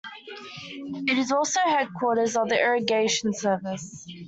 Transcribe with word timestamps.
It 1.05 1.19
is 1.19 1.31
also 1.31 1.59
headquarters 1.63 2.35
of 2.35 2.49
the 2.49 2.59
Irrigation 2.59 3.33
Service. 3.35 4.07